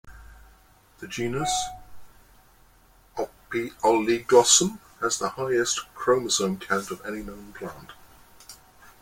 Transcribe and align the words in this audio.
The 0.97 1.07
genus 1.07 1.67
"Ophioglossum" 3.17 4.79
has 4.99 5.19
the 5.19 5.29
highest 5.29 5.93
chromosome 5.93 6.57
counts 6.57 6.89
of 6.89 7.05
any 7.05 7.21
known 7.21 7.53
plant. 7.53 7.91